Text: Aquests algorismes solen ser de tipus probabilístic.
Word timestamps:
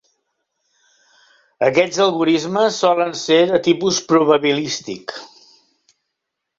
Aquests 1.67 2.01
algorismes 2.07 2.81
solen 2.87 3.15
ser 3.27 3.39
de 3.55 3.63
tipus 3.71 4.03
probabilístic. 4.15 5.19